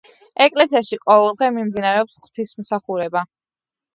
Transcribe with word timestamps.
ეკლესიაში 0.43 0.97
ყოველდღე 1.01 1.49
მიმდინარეობს 1.57 2.17
ღვთისმსახურება. 2.23 3.23